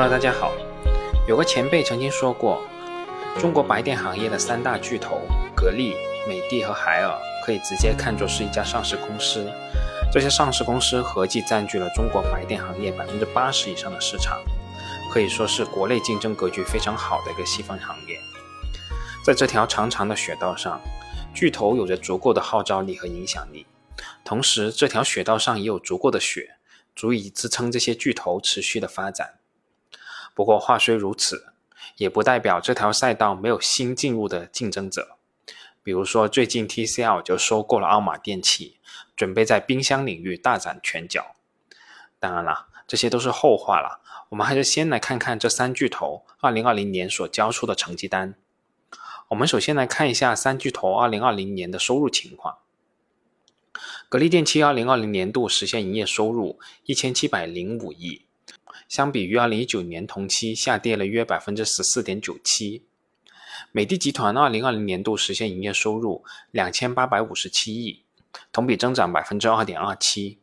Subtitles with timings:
[0.00, 0.52] Hello，大家好。
[1.26, 2.62] 有个前辈曾经说过，
[3.36, 5.22] 中国白电行业的三大巨头
[5.56, 5.96] 格力、
[6.28, 9.50] 美的和海尔可以直接看作是一家上市公司。
[10.12, 14.38] 这些上市公司合计占据了中国白电行业百分之八十以上的市场，
[15.12, 18.20] 可以说是国内竞争格局非常好的一个细分行业。
[19.24, 20.80] 在这条长长的雪道上，
[21.34, 23.66] 巨头有着足够的号召力和影响力，
[24.24, 26.50] 同时这条雪道上也有足够的雪，
[26.94, 29.37] 足以支撑这些巨头持续的发展。
[30.38, 31.52] 不过话虽如此，
[31.96, 35.18] 也不代表这条赛道没有新进入的竞争者。
[35.82, 38.78] 比如说，最近 TCL 就收购了奥马电器，
[39.16, 41.34] 准备在冰箱领域大展拳脚。
[42.20, 44.00] 当然了，这些都是后话了。
[44.28, 48.36] 我们还是先来看看这三巨头2020年所交出的成绩单。
[49.30, 52.58] 我们首先来看一下三巨头2020年的收入情况。
[54.08, 58.27] 格力电器2020年度实现营业收入1705亿。
[58.88, 62.84] 相比于二零一九年同期下跌了约百分之十四点九七。
[63.70, 68.02] 美的集团二零二零年度实现营业收入两千八百五十七亿，
[68.50, 70.38] 同比增长百分之二点二七。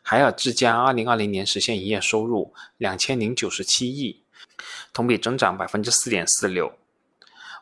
[0.00, 4.22] 海尔智家二零二零年实现营业收入两千零九十七亿，
[4.92, 6.72] 同比增长百分之四点四六。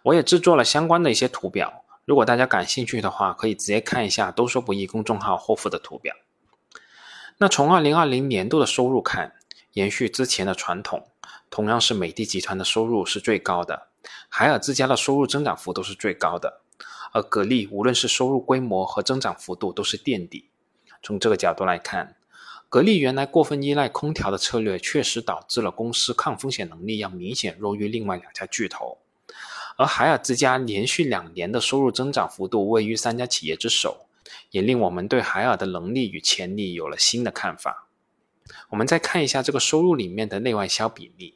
[0.05, 6.15] 我也制作了相关的一些图表，如果大家感兴趣的话，可以直接看一下“都说不易”公众号后附的图表。
[7.39, 9.35] 那从二零二零年度的收入看，
[9.73, 11.09] 延续之前的传统，
[11.51, 13.89] 同样是美的集团的收入是最高的，
[14.29, 16.61] 海尔之家的收入增长幅度是最高的，
[17.13, 20.51] 而格力无论是收入规模和增长幅度都是垫底。
[21.03, 22.17] 从这个角度来看，
[22.69, 28.99] 格力原来过分依赖空调的策略，确实导致了公司抗风险能力要明显弱于另外两家巨头，
[29.77, 34.07] 而海尔之家连续两年的收入增长幅度位于三家企业之首，
[34.51, 37.89] 也令我们对海尔的能力与潜力有了新的看法。
[38.71, 41.35] 我们再看一下这个收入里面的内外销比例，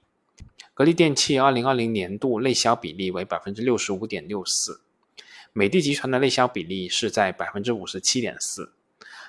[0.74, 4.80] 格力电器二零二零年度内销比例为百分之六十五点六四，
[5.52, 8.72] 美的集团的内销比例是在百分之五十七点四，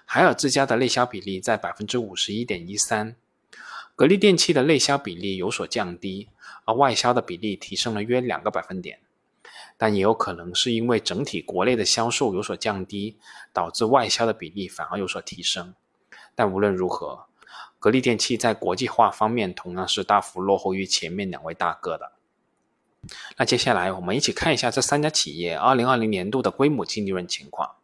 [0.06, 3.16] 海尔之家的内销比例在百分之五十一点一三，
[3.96, 6.30] 格力电器的内销比例有所降低，
[6.66, 9.00] 而外销的比例提升了约两个百分点，
[9.78, 13.18] 但也有可能是因为整体国内的销售有所降低，
[13.54, 15.76] 导致外销的比例反而有所提升，
[16.36, 17.27] 但无论如何。
[17.88, 22.12] 格力电器在国际化方面同样是大幅落后于前面两位大哥的。
[23.38, 27.76] 那接下来我们一起看一下这三家企业2020年度的规模净利润情况。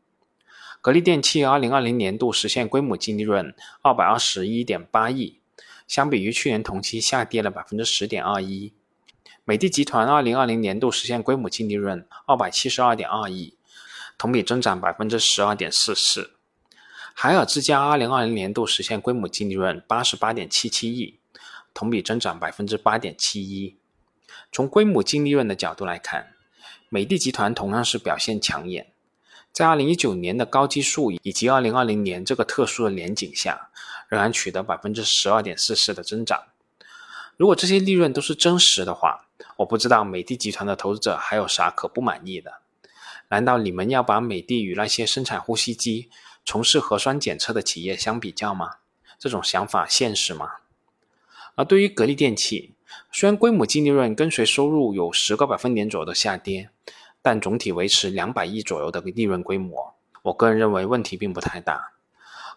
[0.82, 5.40] 格力电器2020年度实现规模净利润221.8亿，
[5.88, 8.74] 相比于去年同期下跌了10.21%。
[9.46, 13.56] 美的集团2020年度实现规模净利润272.2亿，
[14.18, 16.32] 同比增长12.44%。
[17.14, 21.20] 海尔之家二零二零年度实现规模净利润八十八点七七亿，
[21.74, 23.78] 同比增长百分之八点七一。
[24.52, 26.34] 从规模净利润的角度来看，
[26.90, 28.92] 美的集团同样是表现抢眼，
[29.52, 33.70] 在二零一九年的高基数以及二零二零年这个特殊的年景下，
[34.10, 36.44] 仍然取得百分之十二点四四的增长。
[37.38, 42.62] 如果这些利润都是真实的话，我不知道美的集团的投资者还有啥可不满意的？
[43.30, 46.10] 难道你们要把美的与那些生产呼吸机？
[46.46, 48.78] 从事核酸检测的企业相比较吗？
[49.18, 50.52] 这种想法现实吗？
[51.56, 52.74] 而对于格力电器，
[53.12, 56.70] 虽然规模净利润跟随收入有十个百分点左右的下跌，
[57.22, 61.94] 但总体维持两百亿左右的利润规模，我个人认为问题并不太大。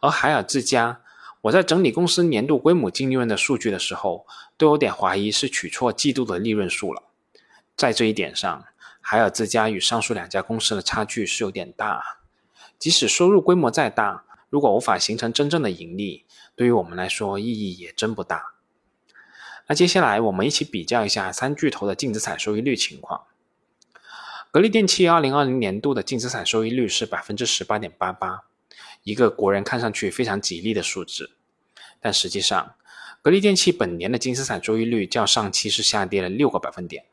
[0.01, 1.01] 而海尔自家，
[1.43, 4.27] 我在整理公司年度规模净利润的数据的时候，
[4.57, 7.03] 都有点怀疑是取错季度的利润数了。
[7.77, 8.65] 在这一点上，
[9.01, 12.19] 海尔自家与上述两家公司的差距是有点大。
[12.79, 18.55] 即使收入规模再大，如果无法形成真正的盈利，对于我们来说意义也真不大。
[19.69, 23.23] 那接下来我们一起比较一下三巨头的净资产收益率情况。
[24.53, 28.45] 格力电器二零二零年度的净资产收益率是百分之十八点八八，
[29.03, 31.33] 一个国人看上去非常吉利的数字。
[32.01, 32.75] 但实际上，
[33.21, 37.05] 格力电器本年的净资产收益率较上期是下跌了六个百分点。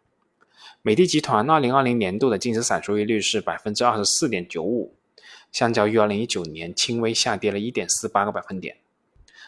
[0.84, 4.96] 美的集团二零二零年度的净资产收益率是百分之二十四点九五。
[5.54, 8.78] 相较于二零一九年，轻微下跌了一点四八个百分点。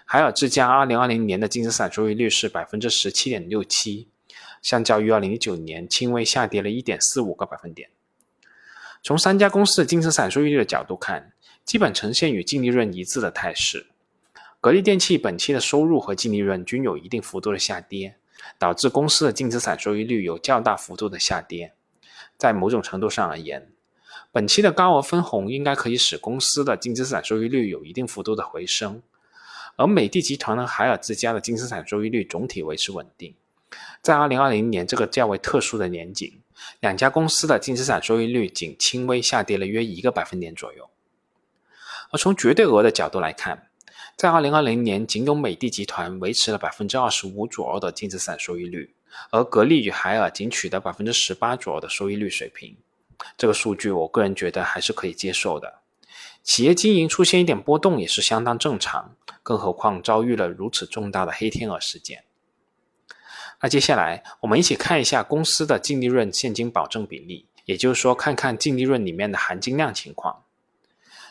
[0.05, 4.07] 海尔之家二零二零年的净资产收益率是百分之十七点六七，
[4.61, 7.89] 相较于二零一九年，轻微下跌了一点四五个百分点。
[9.01, 13.87] 从三家公司的净资产收益率的角度看，基本呈现与净利润一致的态势。
[14.61, 18.17] 格力电器本期的收入和净利润均有一定幅度的下跌，
[18.59, 21.73] 导致公司的净资产收益率有较大幅度的下跌。
[22.37, 23.71] 在某种程度上而言，
[24.35, 29.01] 本期的高额分红应该可以使公司的净资产收益率有一定幅度的回升，
[29.77, 33.33] 而美的集团和海尔之家的净资产收益率总体维持稳定，
[34.01, 36.41] 在2020年这个较为特殊的年景，
[36.81, 40.89] 两家公司的净资产收益率仅轻微下跌了约一个百分点左右。
[42.11, 43.69] 而从绝对额的角度来看，
[44.17, 48.93] 在2020年，仅有美的集团维持了百分之二十五左右的净资产收益率，
[49.31, 52.75] 而格力与海尔仅取得百分之十八左右的收益率水平。
[53.37, 55.79] 这个数据，我个人觉得还是可以接受的。
[56.43, 62.23] 企业经营出现一点波动也是相当正常，更何况遭遇了如此重大的黑天鹅事件。
[63.61, 70.43] 那接下来，我们一起看一下公司的净利润现金保证比例，也就是说，看看净利润里面的含金量情况。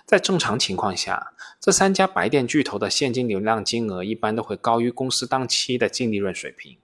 [0.04, 6.76] 在正常情况下，这三家白电巨头的现金流量金额一般都会高于公司当期的净利润水平。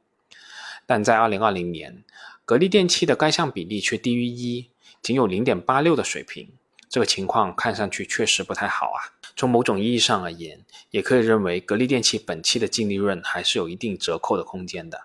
[0.87, 2.05] 但在2020年，
[2.51, 4.71] 格力电器的该项比例却低于一，
[5.01, 6.49] 仅有0.86的水平。
[6.89, 9.15] 这个情况看上去确实不太好啊。
[9.37, 15.03] 从某种意义上而言，也可以认为格力电器本期的净利润还是有一定折扣的空间的，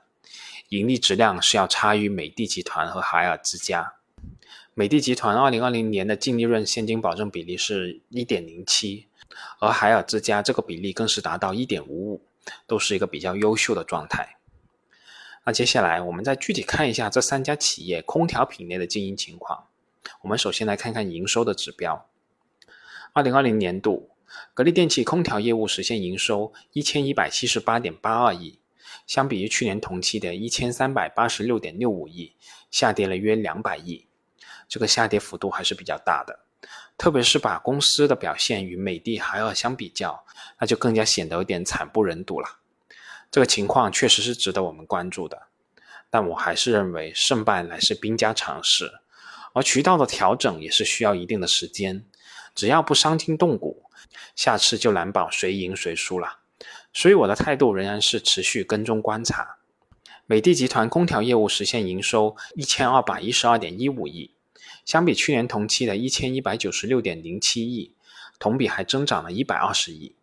[0.70, 3.94] 盈利质量是要差于美的集团和海尔之家。
[4.74, 9.04] 美的集团2020年的净利润现金保证比例是1.07，
[9.60, 12.20] 而海尔之家这个比例更是达到1.55，
[12.66, 14.35] 都是一个比较优秀的状态。
[15.46, 19.68] 那接下来我们再具体看一下这三家企业空调品类的经营情况。
[20.22, 22.10] 我们首先来看看营收的指标。
[23.14, 24.10] 二零二零年度，
[24.56, 28.60] 格力电器空调业务实现营收一千一百七十八点八二亿，
[29.06, 32.34] 相比于去年同期的一千三百八十六点六五亿，
[32.72, 34.08] 下跌了约两百亿。
[34.68, 36.40] 这个下跌幅度还是比较大的，
[36.98, 40.26] 特别是把公司的表现与美的、海尔相比较，
[40.60, 42.48] 那就更加显得有点惨不忍睹了。
[43.36, 45.48] 这个情况确实是值得我们关注的，
[46.10, 48.90] 但我还是认为胜败乃是兵家常事。
[49.52, 52.06] 而渠道的调整也是需要一定的时间，
[52.56, 53.90] 只要不伤筋动骨，
[54.38, 56.40] 下次就难保谁赢谁输了。
[56.94, 59.58] 所以我的态度仍然是持续跟踪观察。
[60.26, 64.32] 美的集团空调业务实现营收一千二百一十二点一五亿，
[64.86, 67.94] 相比去年同期的一千一百九十六点零七亿，
[68.40, 70.15] 同比还增长了一百二十亿。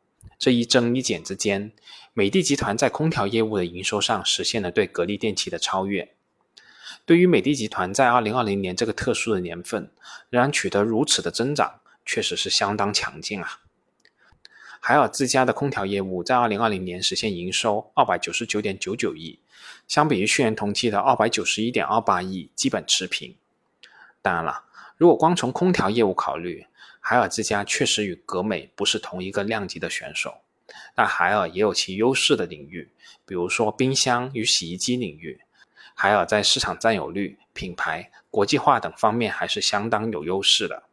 [0.42, 1.70] 这一增一减之间，
[2.12, 6.16] 美的集团在空调业务的营收上实现了对格力电器的超越。
[7.06, 9.92] 对于美的集团在二零二零年这个特殊的年份，
[10.30, 13.60] 仍然取得如此的增长，确实是相当强劲啊。
[14.80, 19.38] 海尔自家的空调业务在二零二零年实现营收二百九十九点九九亿，
[19.86, 23.36] 相比于去年同期的二百九十一点二八亿，基本持平。
[24.20, 24.64] 当然了，
[24.96, 26.66] 如果光从空调业务考虑，
[27.04, 30.36] 海尔之家确实与格美不是同一个量级的选手，
[30.94, 32.88] 但海尔也有其优势的领域，
[33.26, 35.40] 比如说冰箱与洗衣机领域。
[35.94, 40.84] 海尔在市场占有率、品牌、国际化等方面还是相当有优势的。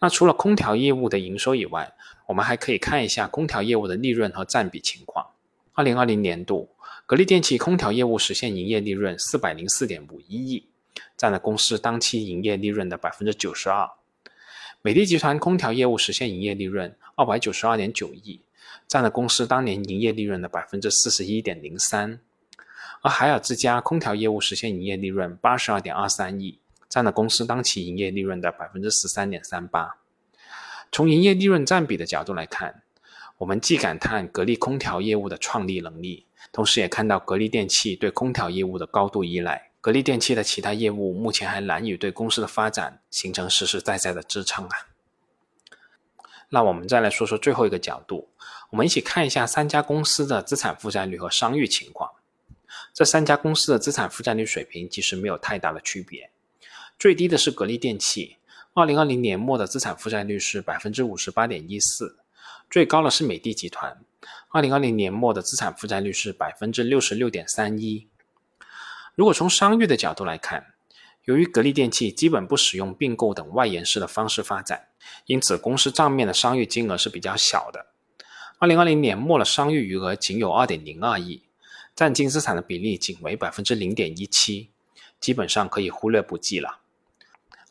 [0.00, 1.92] 那除了空调业务的营收以外，
[2.26, 5.26] 我们还可以看一下空调业务的利润和占比情况。
[5.72, 6.68] 二零二零年度，
[7.06, 10.68] 格力电器空调业务实现营业利润四百零四点五一亿，
[11.16, 13.90] 占了公司当期营业利润的百分之九十二。
[14.82, 18.40] 美的集团空调业务实现营业利润二百九十二点九亿，
[18.88, 22.18] 占了公司当年营业利润的百分之四十一点零三。
[23.02, 29.96] 而海尔之家空调业务实现营业利润八十二点二三亿，占了公司当期营业利润的百分之十三点三八。
[30.90, 32.82] 从营业利润占比的角度来看，
[33.36, 39.69] 我们既感叹格力空调业务的创立能力，同时也看到格力电器对空调业务的高度依赖。
[39.80, 44.88] 格力电器的其他业务目前还难以对公司的发展形成实实在在的支撑啊。
[46.50, 48.28] 那我们再来说说最后一个角度，
[48.70, 52.10] 我们一起看一下三家公司的资产负债率和商誉情况。
[52.92, 56.30] 这三家公司的资产负债率水平其实没有太大的区别，
[56.98, 58.36] 最低的是格力电器，
[58.74, 62.18] 二零二零年末的资产负债率是百分之五十八点一四，
[62.68, 63.96] 最高的是美的集团，
[64.50, 68.08] 二零二零年末的资产负债率是百分之六十六点三一。
[69.20, 70.72] 如果从商誉的角度来看，
[71.26, 74.88] 由于格力电器基本不使用并购等外延式的方式发展，
[75.26, 77.84] 因此公司账面的商誉金额是比较小的，
[78.58, 81.42] 二零二零年末的商誉余额仅有二点零二亿。
[81.94, 84.70] 占净资产的比例仅为百分之零点一七，
[85.20, 86.78] 基本上可以忽略不计了。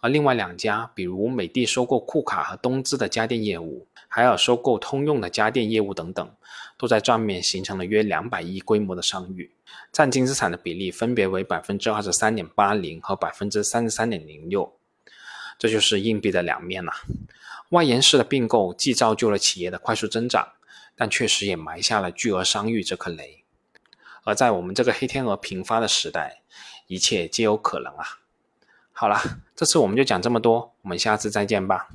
[0.02, 6.36] 而另外两家，比如美的收购库卡和东芝的家电业务，海尔收购通用的家电业务等等，
[6.78, 9.52] 都在账面形成了约两百亿规模的商誉，
[9.92, 14.76] 占净资产的比例分别为百分之二十三点八零和百分之三十三点零六。
[15.60, 16.92] 这就是硬币的两面呐。
[17.70, 20.54] 外延式的并购既造就了企业的快速增长，
[20.96, 23.44] 但确实也埋下了巨额商誉这颗雷。
[24.24, 26.42] 而在我们这个黑天鹅频发的时代，
[26.88, 28.20] 一切皆有可能啊！
[28.92, 29.22] 好了，
[29.56, 31.90] 这次我们就讲这么多，我们下次再见吧。